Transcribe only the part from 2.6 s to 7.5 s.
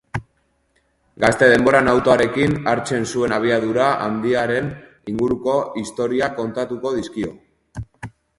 hartzen zuen abiadura handiaren inguruko istorioak kontatuko dizkio.